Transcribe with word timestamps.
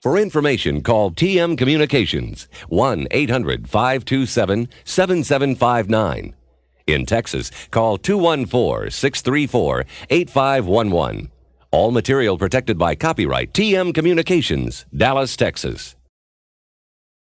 For 0.00 0.16
information, 0.16 0.80
call 0.80 1.10
TM 1.12 1.52
Communications 1.58 2.48
1 2.70 3.08
800 3.10 3.68
527 3.68 4.70
7759. 4.84 6.34
In 6.86 7.04
Texas, 7.04 7.50
call 7.70 7.98
214 7.98 8.90
634 8.90 9.84
8511. 10.08 11.30
All 11.70 11.90
material 11.90 12.38
protected 12.38 12.78
by 12.78 12.94
copyright 12.94 13.52
TM 13.52 13.94
Communications, 13.94 14.86
Dallas, 14.96 15.36
Texas. 15.36 15.96